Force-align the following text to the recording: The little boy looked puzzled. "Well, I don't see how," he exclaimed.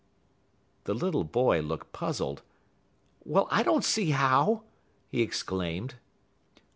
The 0.85 0.95
little 0.95 1.23
boy 1.23 1.59
looked 1.59 1.93
puzzled. 1.93 2.41
"Well, 3.23 3.47
I 3.51 3.61
don't 3.61 3.85
see 3.85 4.09
how," 4.09 4.63
he 5.11 5.21
exclaimed. 5.21 5.93